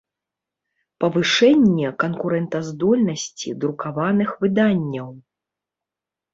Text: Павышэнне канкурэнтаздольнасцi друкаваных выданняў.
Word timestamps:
Павышэнне 1.03 1.91
канкурэнтаздольнасцi 2.05 3.55
друкаваных 3.61 4.29
выданняў. 4.43 5.09